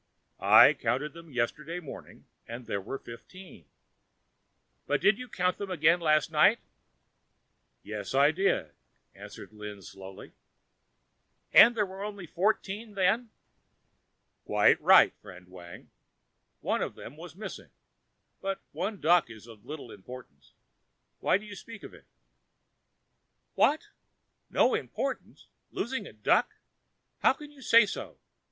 [0.39, 3.65] "I counted them yesterday morning and there were fifteen."
[4.87, 6.57] "But did you count them again last night?"
[7.83, 8.71] "Yes, I did,"
[9.13, 10.31] answered Lin slowly.
[11.53, 13.29] "And there were only fourteen then?"
[14.43, 15.91] "Quite right, friend Wang,
[16.61, 17.69] one of them was missing;
[18.41, 20.53] but one duck is of little importance.
[21.19, 22.05] Why do you speak of it?"
[23.53, 23.89] "What,
[24.49, 25.45] no importance!
[25.69, 26.55] losing a duck?
[27.19, 28.17] How can you say so?